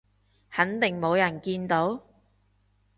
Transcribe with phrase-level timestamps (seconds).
[0.49, 1.99] 肯定冇人見到？